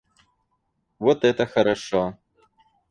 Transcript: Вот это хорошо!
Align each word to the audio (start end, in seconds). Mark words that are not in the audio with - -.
Вот 0.97 1.23
это 1.25 1.45
хорошо! 1.45 2.17